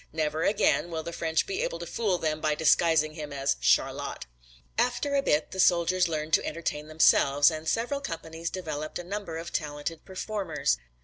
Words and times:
Never 0.11 0.41
again 0.41 0.89
will 0.89 1.03
the 1.03 1.13
French 1.13 1.45
be 1.45 1.61
able 1.61 1.77
to 1.77 1.85
fool 1.85 2.17
them 2.17 2.41
by 2.41 2.55
disguising 2.55 3.13
him 3.13 3.31
as 3.31 3.53
"Charlot." 3.61 4.25
After 4.75 5.13
a 5.13 5.21
bit 5.21 5.51
the 5.51 5.59
soldiers 5.59 6.07
learned 6.07 6.33
to 6.33 6.43
entertain 6.43 6.87
themselves 6.87 7.51
and 7.51 7.67
several 7.69 8.01
companies 8.01 8.49
developed 8.49 8.97
a 8.97 9.03
number 9.03 9.37
of 9.37 9.53
talented 9.53 10.03
performers. 10.03 10.79